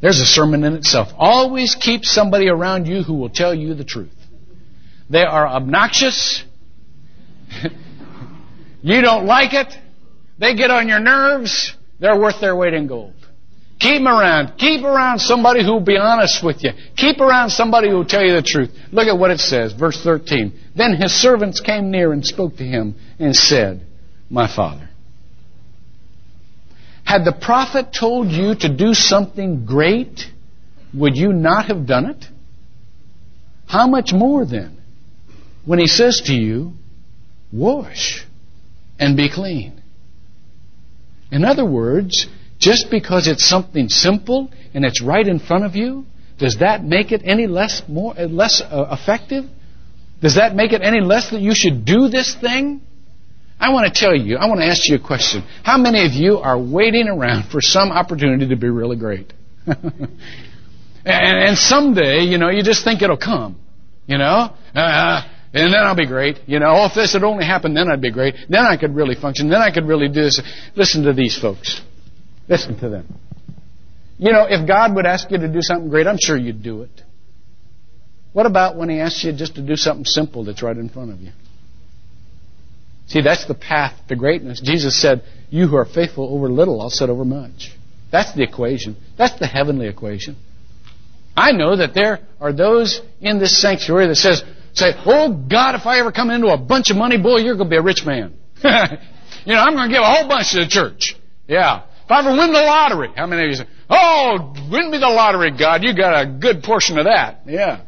[0.00, 1.08] There's a sermon in itself.
[1.16, 4.12] Always keep somebody around you who will tell you the truth.
[5.10, 6.42] They are obnoxious.
[8.82, 9.74] you don't like it.
[10.38, 11.74] They get on your nerves.
[11.98, 13.14] They're worth their weight in gold.
[13.80, 14.58] Keep around.
[14.58, 16.70] Keep around somebody who will be honest with you.
[16.96, 18.70] Keep around somebody who will tell you the truth.
[18.92, 20.52] Look at what it says, verse 13.
[20.76, 23.86] Then his servants came near and spoke to him and said,
[24.28, 24.90] My father.
[27.04, 30.20] Had the prophet told you to do something great,
[30.92, 32.24] would you not have done it?
[33.66, 34.78] How much more then
[35.64, 36.74] when he says to you,
[37.50, 38.26] wash
[38.98, 39.82] and be clean?
[41.32, 42.28] In other words,
[42.60, 46.04] just because it's something simple and it's right in front of you,
[46.38, 49.44] does that make it any less more less uh, effective?
[50.22, 52.82] Does that make it any less that you should do this thing?
[53.58, 55.42] I want to tell you, I want to ask you a question.
[55.62, 59.32] How many of you are waiting around for some opportunity to be really great?
[59.66, 60.08] and,
[61.04, 63.60] and, someday, you know, you just think it'll come,
[64.06, 64.54] you know?
[64.74, 66.38] Uh, and then I'll be great.
[66.46, 68.34] You know, oh, if this had only happened, then I'd be great.
[68.48, 69.50] Then I could really function.
[69.50, 70.40] Then I could really do this.
[70.74, 71.82] Listen to these folks.
[72.50, 73.06] Listen to them.
[74.18, 76.82] You know, if God would ask you to do something great, I'm sure you'd do
[76.82, 77.02] it.
[78.32, 81.12] What about when He asks you just to do something simple that's right in front
[81.12, 81.30] of you?
[83.06, 84.60] See, that's the path to greatness.
[84.60, 87.70] Jesus said, You who are faithful over little, I'll set over much.
[88.10, 88.96] That's the equation.
[89.16, 90.36] That's the heavenly equation.
[91.36, 94.42] I know that there are those in this sanctuary that says,
[94.74, 97.68] say, Oh God, if I ever come into a bunch of money, boy, you're going
[97.68, 98.34] to be a rich man.
[98.64, 101.16] you know, I'm going to give a whole bunch to the church.
[101.48, 101.84] Yeah.
[102.10, 105.06] If I ever win the lottery, how many of you say, Oh, win me the
[105.06, 107.42] lottery, God, you got a good portion of that.
[107.46, 107.82] Yeah.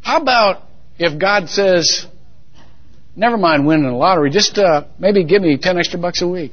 [0.00, 0.62] How about
[1.00, 2.06] if God says,
[3.16, 4.30] Never mind winning the lottery.
[4.30, 6.52] Just uh, maybe give me ten extra bucks a week.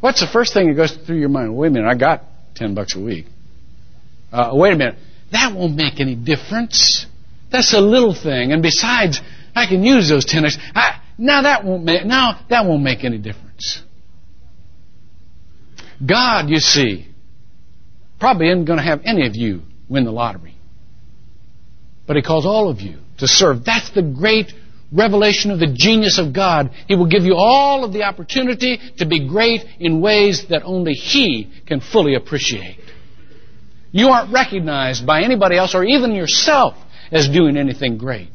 [0.00, 1.54] What's the first thing that goes through your mind?
[1.54, 2.22] Wait a minute, I got
[2.54, 3.26] ten bucks a week.
[4.32, 4.96] Uh, wait a minute.
[5.30, 7.04] that won't make any difference.
[7.52, 8.50] That's a little thing.
[8.50, 9.20] And besides,
[9.54, 10.62] I can use those ten extra.
[10.74, 13.43] I, now that won't make now that won't make any difference.
[16.04, 17.06] God, you see,
[18.18, 20.54] probably isn't going to have any of you win the lottery.
[22.06, 23.64] But He calls all of you to serve.
[23.64, 24.52] That's the great
[24.92, 26.70] revelation of the genius of God.
[26.88, 30.92] He will give you all of the opportunity to be great in ways that only
[30.92, 32.78] He can fully appreciate.
[33.92, 36.74] You aren't recognized by anybody else or even yourself
[37.12, 38.30] as doing anything great.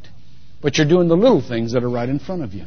[0.61, 2.65] But you're doing the little things that are right in front of you.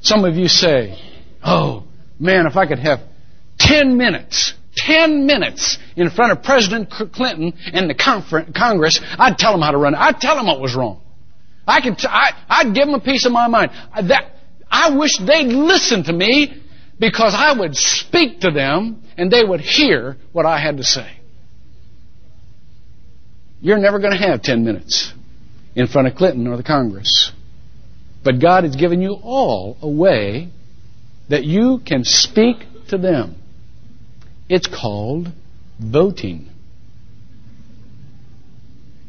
[0.00, 0.98] Some of you say,
[1.46, 1.84] Oh,
[2.18, 3.00] man, if I could have
[3.60, 9.60] 10 minutes, 10 minutes in front of President Clinton and the Congress, I'd tell them
[9.60, 9.98] how to run it.
[9.98, 11.00] I'd tell them what was wrong.
[11.64, 13.70] I could, t- I, I'd give them a piece of my mind.
[14.08, 14.32] That,
[14.68, 16.62] I wish they'd listen to me
[16.98, 21.16] because I would speak to them and they would hear what I had to say.
[23.60, 25.12] You're never going to have 10 minutes
[25.76, 27.32] in front of Clinton or the Congress.
[28.24, 30.50] But God has given you all a way
[31.28, 32.56] that you can speak
[32.88, 33.36] to them.
[34.48, 35.28] It's called
[35.78, 36.48] voting.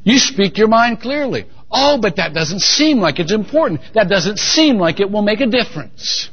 [0.03, 1.45] You speak your mind clearly.
[1.69, 3.81] Oh, but that doesn't seem like it's important.
[3.93, 6.29] That doesn't seem like it will make a difference.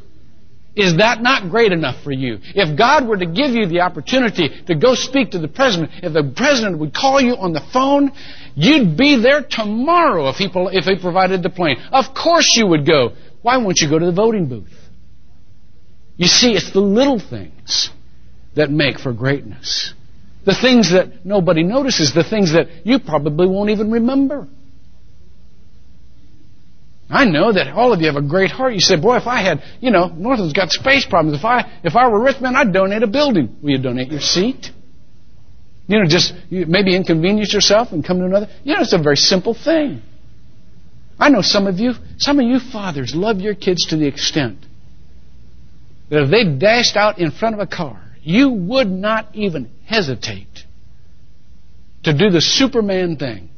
[0.76, 2.38] Is that not great enough for you?
[2.54, 6.12] If God were to give you the opportunity to go speak to the president, if
[6.12, 8.10] the president would call you on the phone,
[8.56, 11.76] you'd be there tomorrow if he, if he provided the plane.
[11.92, 13.12] Of course you would go.
[13.42, 14.72] Why won't you go to the voting booth?
[16.16, 17.90] You see, it's the little things
[18.54, 19.92] that make for greatness.
[20.44, 24.46] The things that nobody notices, the things that you probably won't even remember.
[27.10, 28.74] I know that all of you have a great heart.
[28.74, 31.38] You say, boy, if I had, you know, Northland's got space problems.
[31.38, 33.56] If I, if I were rich man, I'd donate a building.
[33.62, 34.70] Will you donate your seat?
[35.86, 38.48] You know, just maybe inconvenience yourself and come to another.
[38.62, 40.00] You know, it's a very simple thing.
[41.18, 44.64] I know some of you, some of you fathers love your kids to the extent
[46.10, 50.64] that if they dashed out in front of a car, you would not even hesitate
[52.04, 53.48] to do the Superman thing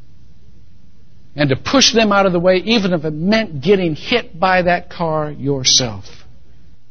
[1.35, 4.62] and to push them out of the way, even if it meant getting hit by
[4.62, 6.04] that car yourself.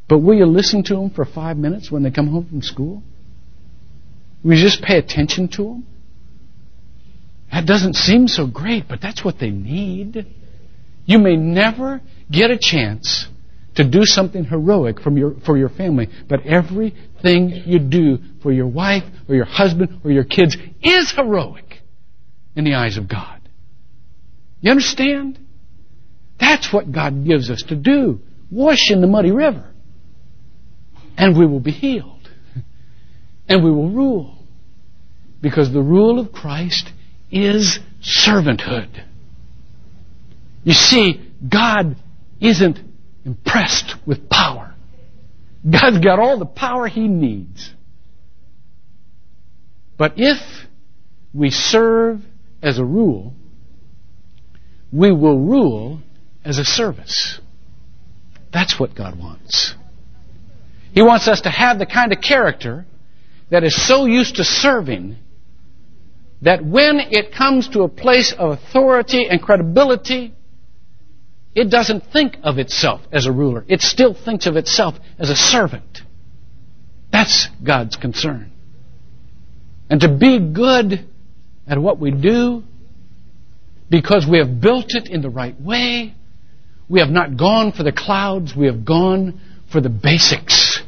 [0.07, 3.01] But will you listen to them for five minutes when they come home from school?
[4.43, 5.87] Will you just pay attention to them?
[7.51, 10.27] That doesn't seem so great, but that's what they need.
[11.05, 13.27] You may never get a chance
[13.75, 18.67] to do something heroic from your, for your family, but everything you do for your
[18.67, 21.81] wife or your husband or your kids is heroic
[22.55, 23.41] in the eyes of God.
[24.61, 25.39] You understand?
[26.39, 28.19] That's what God gives us to do.
[28.49, 29.71] Wash in the muddy river.
[31.17, 32.29] And we will be healed.
[33.47, 34.39] And we will rule.
[35.41, 36.89] Because the rule of Christ
[37.29, 39.03] is servanthood.
[40.63, 41.95] You see, God
[42.41, 42.79] isn't
[43.25, 44.75] impressed with power.
[45.69, 47.73] God's got all the power He needs.
[49.97, 50.38] But if
[51.33, 52.21] we serve
[52.61, 53.33] as a rule,
[54.91, 55.99] we will rule
[56.43, 57.39] as a service.
[58.53, 59.75] That's what God wants.
[60.93, 62.85] He wants us to have the kind of character
[63.49, 65.17] that is so used to serving
[66.41, 70.33] that when it comes to a place of authority and credibility,
[71.55, 73.63] it doesn't think of itself as a ruler.
[73.67, 75.99] It still thinks of itself as a servant.
[77.11, 78.51] That's God's concern.
[79.89, 81.07] And to be good
[81.65, 82.63] at what we do
[83.89, 86.13] because we have built it in the right way,
[86.89, 89.39] we have not gone for the clouds, we have gone
[89.71, 90.81] for the basics.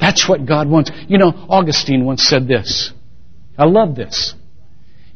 [0.00, 0.90] That's what God wants.
[1.06, 2.92] You know, Augustine once said this.
[3.58, 4.34] I love this.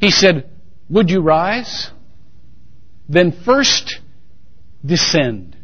[0.01, 0.49] He said,
[0.90, 1.90] Would you rise?
[3.09, 4.01] Then first
[4.88, 5.57] descend.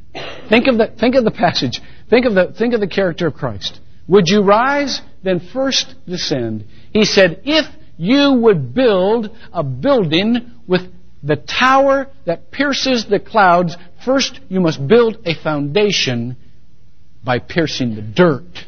[0.48, 1.80] Think of the, think of the passage.
[2.08, 3.80] Think of the, think of the character of Christ.
[4.06, 5.00] Would you rise?
[5.22, 6.66] Then first descend.
[6.92, 10.82] He said, if you would build a building with
[11.22, 16.37] the tower that pierces the clouds, first you must build a foundation
[17.25, 18.66] by piercing the dirt.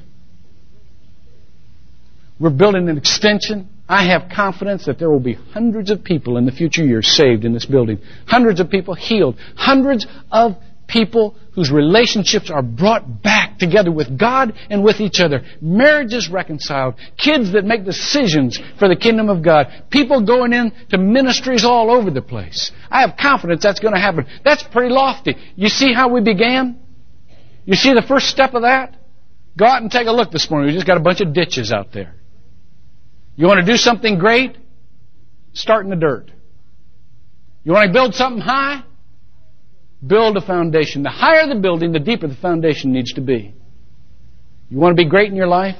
[2.40, 3.68] We're building an extension.
[3.88, 7.44] I have confidence that there will be hundreds of people in the future years saved
[7.44, 7.98] in this building.
[8.26, 9.36] Hundreds of people healed.
[9.56, 10.56] Hundreds of
[10.88, 15.42] people whose relationships are brought back together with God and with each other.
[15.60, 16.94] Marriages reconciled.
[17.16, 19.66] Kids that make decisions for the kingdom of God.
[19.90, 22.72] People going into ministries all over the place.
[22.90, 24.26] I have confidence that's going to happen.
[24.44, 25.36] That's pretty lofty.
[25.54, 26.80] You see how we began?
[27.64, 28.96] You see the first step of that?
[29.58, 30.68] Go out and take a look this morning.
[30.68, 32.14] We just got a bunch of ditches out there.
[33.36, 34.56] You want to do something great?
[35.56, 36.30] start in the dirt.
[37.64, 38.84] You want to build something high?
[40.06, 41.02] Build a foundation.
[41.02, 43.54] The higher the building, the deeper the foundation needs to be.
[44.68, 45.76] You want to be great in your life?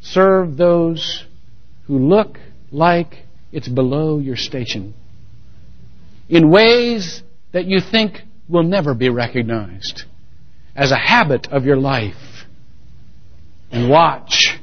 [0.00, 1.24] Serve those
[1.86, 2.38] who look
[2.70, 4.94] like it's below your station
[6.28, 10.02] in ways that you think will never be recognized
[10.74, 12.44] as a habit of your life.
[13.70, 14.55] And watch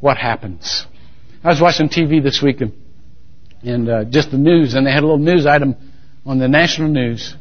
[0.00, 0.86] what happens.
[1.42, 2.72] I was watching TV this week and,
[3.62, 5.76] and uh, just the news, and they had a little news item
[6.26, 7.34] on the national news,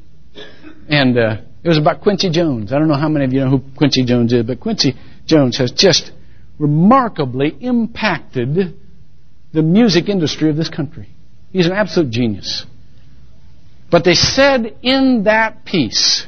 [0.88, 2.72] and uh, it was about Quincy Jones.
[2.72, 4.96] I don't know how many of you know who Quincy Jones is, but Quincy
[5.26, 6.12] Jones has just
[6.60, 8.76] remarkably impacted
[9.54, 11.10] the music industry of this country.
[11.52, 12.66] He's an absolute genius.
[13.90, 16.28] But they said in that piece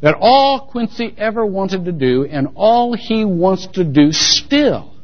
[0.00, 4.94] that all Quincy ever wanted to do and all he wants to do still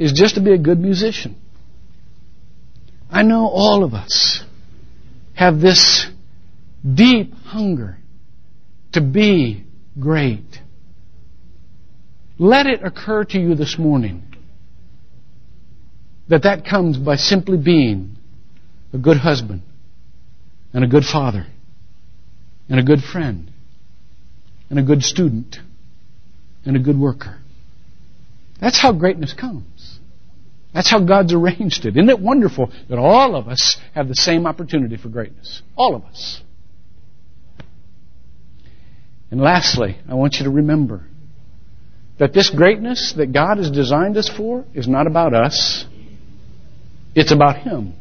[0.00, 1.36] is just to be a good musician.
[3.10, 4.42] I know all of us
[5.34, 6.06] have this
[6.82, 7.98] deep hunger
[8.92, 9.62] to be
[10.00, 10.60] great.
[12.38, 14.22] Let it occur to you this morning
[16.30, 18.16] that that comes by simply being
[18.94, 19.60] a good husband
[20.72, 21.46] and a good father
[22.70, 23.50] and a good friend
[24.70, 25.58] and a good student
[26.64, 27.38] and a good worker.
[28.62, 29.69] That's how greatness comes.
[30.72, 31.96] That's how God's arranged it.
[31.96, 35.62] Isn't it wonderful that all of us have the same opportunity for greatness?
[35.76, 36.42] All of us.
[39.30, 41.06] And lastly, I want you to remember
[42.18, 45.86] that this greatness that God has designed us for is not about us.
[47.14, 47.94] It's about Him.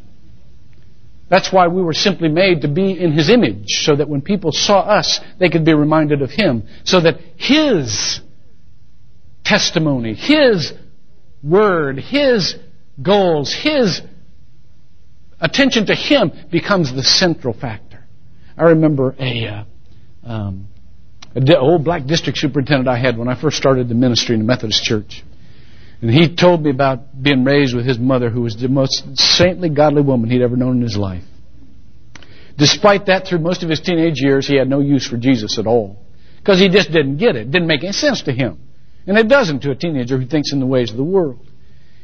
[1.30, 4.52] That's why we were simply made to be in His image, so that when people
[4.52, 6.68] saw us, they could be reminded of Him.
[6.84, 8.20] So that His
[9.44, 10.74] testimony, His
[11.44, 12.56] word, His
[13.02, 14.02] goals, His
[15.40, 18.04] attention to Him becomes the central factor.
[18.58, 19.64] I remember a, uh,
[20.24, 20.68] um,
[21.36, 24.48] a old black district superintendent I had when I first started the ministry in the
[24.48, 25.24] Methodist Church.
[26.02, 29.70] And he told me about being raised with his mother, who was the most saintly,
[29.70, 31.24] godly woman he'd ever known in his life.
[32.58, 35.68] Despite that, through most of his teenage years, he had no use for Jesus at
[35.68, 35.98] all.
[36.38, 37.48] Because he just didn't get it.
[37.48, 38.60] It didn't make any sense to him.
[39.10, 41.40] And it doesn't to a teenager who thinks in the ways of the world.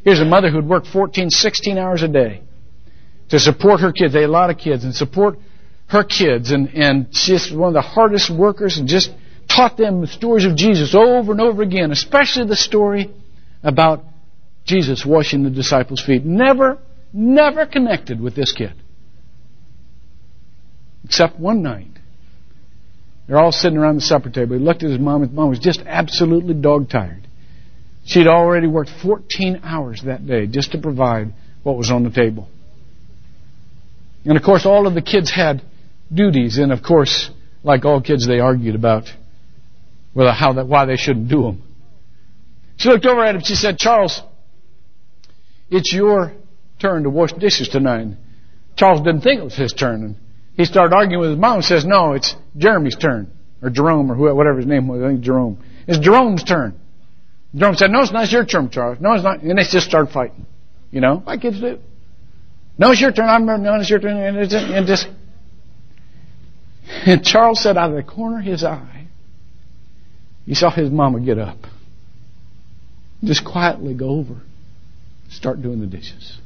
[0.04, 2.42] Here's a mother who'd work 14, 16 hours a day
[3.30, 4.12] to support her kids.
[4.12, 5.38] They had a lot of kids and support
[5.90, 6.50] her kids.
[6.50, 9.12] And, and she's one of the hardest workers and just
[9.48, 13.12] taught them the stories of Jesus over and over again, especially the story
[13.62, 14.04] about
[14.64, 16.26] Jesus washing the disciples' feet.
[16.26, 16.80] Never,
[17.14, 18.74] never connected with this kid.
[21.04, 21.95] Except one night.
[23.28, 24.58] They're all sitting around the supper table.
[24.58, 25.22] He looked at his mom.
[25.22, 27.28] His mom was just absolutely dog tired.
[28.06, 32.48] She'd already worked 14 hours that day just to provide what was on the table.
[34.26, 35.64] And of course, all of the kids had
[36.14, 36.60] duties.
[36.60, 37.32] And of course,
[37.64, 39.06] like all kids, they argued about
[40.14, 41.64] whether how that, why they shouldn't do them.
[42.78, 43.42] She looked over at him.
[43.44, 44.22] She said, Charles,
[45.70, 46.34] it's your
[46.80, 48.18] turn to wash dishes tonight.
[48.76, 50.04] Charles didn't think it was his turn.
[50.04, 50.16] And
[50.56, 53.32] he started arguing with his mom and says, no, it's Jeremy's turn.
[53.62, 55.02] Or Jerome or whatever his name was.
[55.02, 55.64] I think Jerome.
[55.88, 56.80] It's Jerome's turn.
[57.56, 59.00] Jerome said, no, it's not it's your turn, Charles.
[59.00, 59.42] No, it's not.
[59.42, 60.46] And they just started fighting.
[60.92, 61.80] You know, my kids do.
[62.78, 63.30] No, it's your turn.
[63.30, 64.18] I'm no, it's your turn.
[64.18, 65.08] And, it's, and just,
[66.88, 69.08] and Charles said out of the corner of his eye,
[70.46, 71.58] he saw his mama get up.
[73.24, 74.42] Just quietly go over,
[75.30, 76.38] start doing the dishes.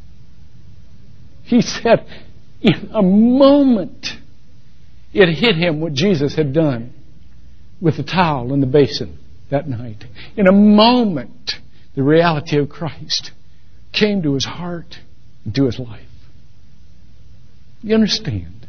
[1.43, 2.05] He said,
[2.61, 4.07] in a moment,
[5.13, 6.93] it hit him what Jesus had done
[7.81, 9.17] with the towel and the basin
[9.49, 10.03] that night.
[10.35, 11.53] In a moment,
[11.95, 13.31] the reality of Christ
[13.93, 14.95] came to his heart
[15.45, 16.05] and to his life.
[17.81, 18.67] You understand?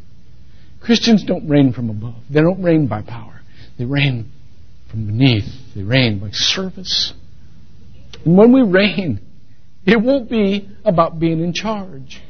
[0.80, 2.22] Christians don't reign from above.
[2.30, 3.42] They don't reign by power.
[3.78, 4.30] They reign
[4.90, 5.74] from beneath.
[5.74, 7.12] They reign by service
[8.24, 9.20] and when we reign,
[9.86, 12.20] it won't be about being in charge.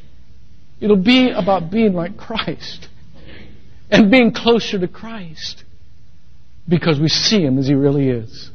[0.81, 2.89] It'll be about being like Christ
[3.91, 5.65] and being closer to Christ
[6.69, 8.51] because we see Him as He really is.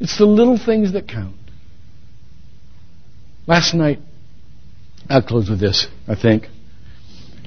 [0.00, 1.36] It's the little things that count.
[3.46, 4.00] Last night,
[5.08, 6.48] I'll close with this, I think.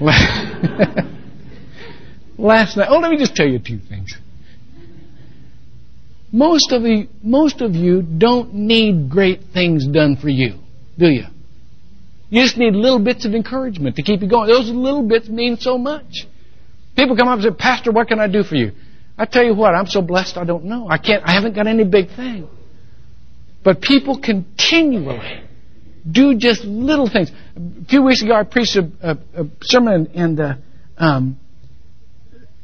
[2.38, 4.16] Last night, oh, let me just tell you two things.
[6.30, 10.58] Most of, the, most of you don't need great things done for you,
[10.98, 11.24] do you?
[12.30, 14.48] You just need little bits of encouragement to keep you going.
[14.48, 16.26] Those little bits mean so much.
[16.96, 18.72] People come up and say, Pastor, what can I do for you?
[19.16, 20.88] I tell you what, I'm so blessed I don't know.
[20.88, 22.48] I can't, I haven't got any big thing.
[23.64, 25.42] But people continually
[26.10, 27.30] do just little things.
[27.56, 30.54] A few weeks ago, I preached a, a, a sermon and uh,
[30.96, 31.38] um,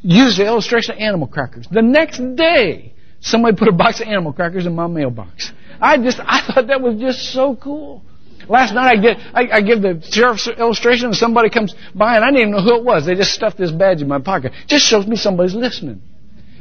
[0.00, 1.66] used the illustration of animal crackers.
[1.70, 5.50] The next day, somebody put a box of animal crackers in my mailbox.
[5.80, 8.02] I just, I thought that was just so cool.
[8.48, 12.24] Last night I get, I, I give the sheriff's illustration and somebody comes by and
[12.24, 13.06] I didn't even know who it was.
[13.06, 14.52] They just stuffed this badge in my pocket.
[14.66, 16.02] Just shows me somebody's listening.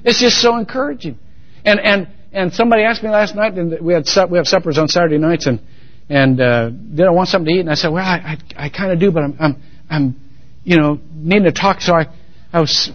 [0.03, 1.17] It's just so encouraging.
[1.65, 4.87] And, and, and somebody asked me last night, and we had, we have suppers on
[4.87, 5.61] Saturday nights and,
[6.09, 7.61] and, uh, did I want something to eat?
[7.61, 10.21] And I said, well, I, I, I kind of do, but I'm, I'm, I'm,
[10.63, 11.81] you know, needing to talk.
[11.81, 12.07] So I,
[12.51, 12.91] I was,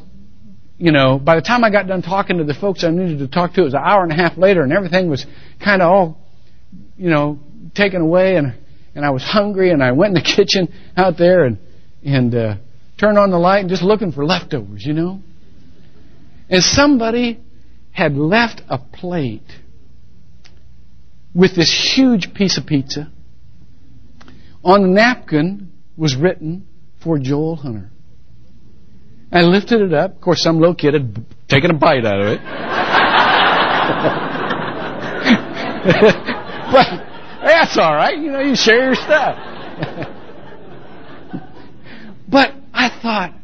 [0.79, 3.29] you know, by the time I got done talking to the folks I needed to
[3.29, 5.27] talk to, it was an hour and a half later and everything was
[5.63, 6.19] kind of all,
[6.97, 7.39] you know,
[7.75, 8.55] taken away and,
[8.99, 11.59] and I was hungry and I went in the kitchen out there and,
[12.05, 12.57] and, uh,
[12.99, 15.23] turned on the light and just looking for leftovers, you know.
[16.51, 17.39] And somebody
[17.93, 19.53] had left a plate
[21.33, 23.13] with this huge piece of pizza.
[24.65, 26.67] On the napkin was written
[27.01, 27.93] for Joel Hunter.
[29.31, 30.17] I lifted it up.
[30.17, 32.41] Of course, some little kid had taken a bite out of it.
[36.73, 37.08] but
[37.43, 38.17] that's all right.
[38.17, 39.37] You know, you share your stuff.
[42.29, 43.35] but I thought,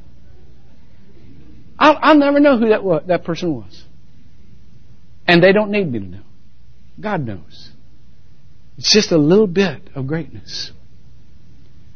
[1.79, 3.85] I'll, I'll never know who that was, that person was,
[5.27, 6.23] and they don't need me to know.
[7.01, 7.71] God knows.
[8.79, 10.73] It's just a little bit of greatness.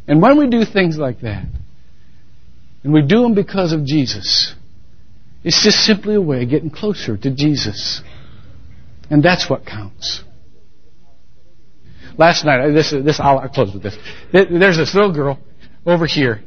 [0.06, 1.46] And when we do things like that,
[2.82, 4.54] and we do them because of Jesus,
[5.44, 8.02] it's just simply a way of getting closer to Jesus.
[9.10, 10.22] And that's what counts.
[12.18, 13.96] Last night, this, this I'll I'll close with this.
[14.32, 15.38] There's this little girl
[15.86, 16.42] over here.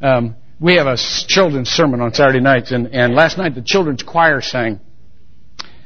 [0.00, 4.02] Um, we have a children's sermon on Saturday nights, and, and last night the children's
[4.02, 4.80] choir sang.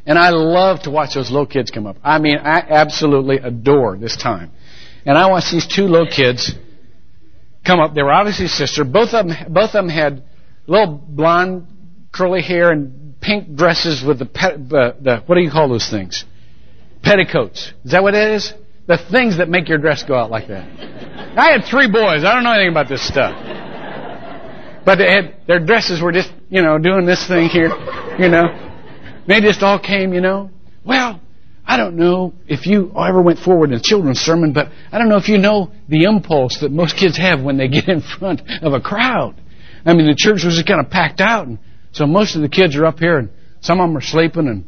[0.04, 1.96] And I love to watch those little kids come up.
[2.02, 4.50] I mean, I absolutely adore this time.
[5.06, 6.52] And I watched these two little kids
[7.64, 7.94] come up.
[7.94, 8.86] They were obviously sisters.
[8.86, 10.24] Both of them, both of them had
[10.66, 11.66] little blonde,
[12.10, 15.88] curly hair and pink dresses with the, pet, the, the what do you call those
[15.88, 16.24] things?
[17.02, 17.72] Petticoats.
[17.84, 18.52] Is that what it is?
[18.88, 20.66] The things that make your dress go out like that.
[21.38, 22.24] I had three boys.
[22.24, 23.36] I don't know anything about this stuff.
[24.86, 27.68] But they had, their dresses were just, you know, doing this thing here,
[28.18, 28.44] you know.
[29.26, 30.50] They just all came, you know.
[30.86, 31.20] Well,
[31.66, 35.10] I don't know if you ever went forward in a children's sermon, but I don't
[35.10, 38.40] know if you know the impulse that most kids have when they get in front
[38.62, 39.34] of a crowd.
[39.84, 41.58] I mean, the church was just kind of packed out, and
[41.92, 43.28] so most of the kids are up here, and
[43.60, 44.64] some of them are sleeping, and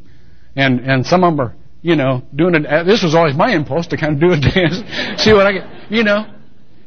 [0.55, 2.66] and and some of them are you know, doing.
[2.66, 5.53] Uh, this was always my impulse to kind of do a dance, see what I
[5.53, 6.26] get, you know.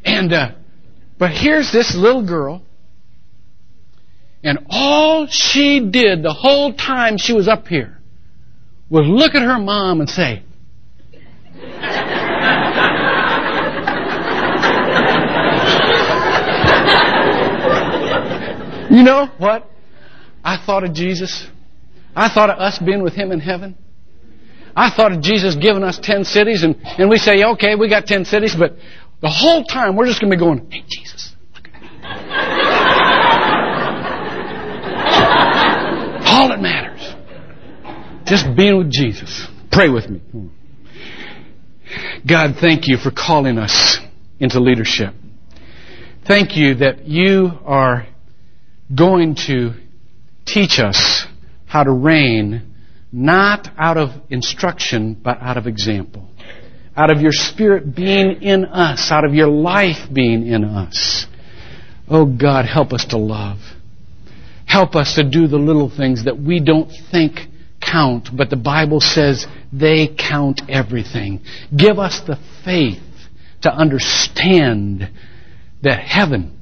[0.06, 0.52] And uh,
[1.18, 2.62] but here's this little girl,
[4.44, 8.00] and all she did the whole time she was up here
[8.89, 10.44] was look at her mom and say.
[18.91, 19.70] you know what?
[20.44, 21.48] I thought of Jesus.
[22.16, 23.78] I thought of us being with Him in heaven.
[24.76, 28.06] I thought of Jesus giving us ten cities, and, and we say, okay, we got
[28.06, 28.76] ten cities, but
[29.22, 31.84] the whole time we're just going to be going, hey, Jesus, look at.
[36.26, 37.02] All that matters.
[38.26, 39.48] Just being with Jesus.
[39.72, 40.22] Pray with me.
[42.28, 44.00] God, thank you for calling us
[44.40, 45.14] into leadership.
[46.28, 48.08] Thank you that you are
[48.94, 49.74] going to
[50.46, 51.26] teach us
[51.66, 52.73] how to reign
[53.14, 56.28] not out of instruction, but out of example.
[56.95, 61.28] Out of your Spirit being in us, out of your life being in us.
[62.09, 63.59] Oh God, help us to love.
[64.66, 67.39] Help us to do the little things that we don't think
[67.80, 71.41] count, but the Bible says they count everything.
[71.76, 73.01] Give us the faith
[73.61, 75.09] to understand
[75.84, 76.59] that heaven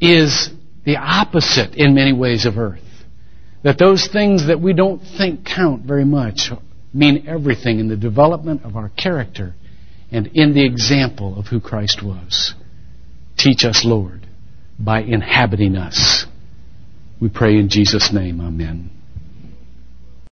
[0.00, 0.50] is
[0.84, 2.81] the opposite in many ways of earth.
[3.62, 6.50] That those things that we don't think count very much
[6.92, 9.54] mean everything in the development of our character
[10.10, 12.54] and in the example of who Christ was.
[13.38, 14.26] Teach us, Lord,
[14.78, 16.26] by inhabiting us.
[17.20, 18.40] We pray in Jesus' name.
[18.40, 18.90] Amen.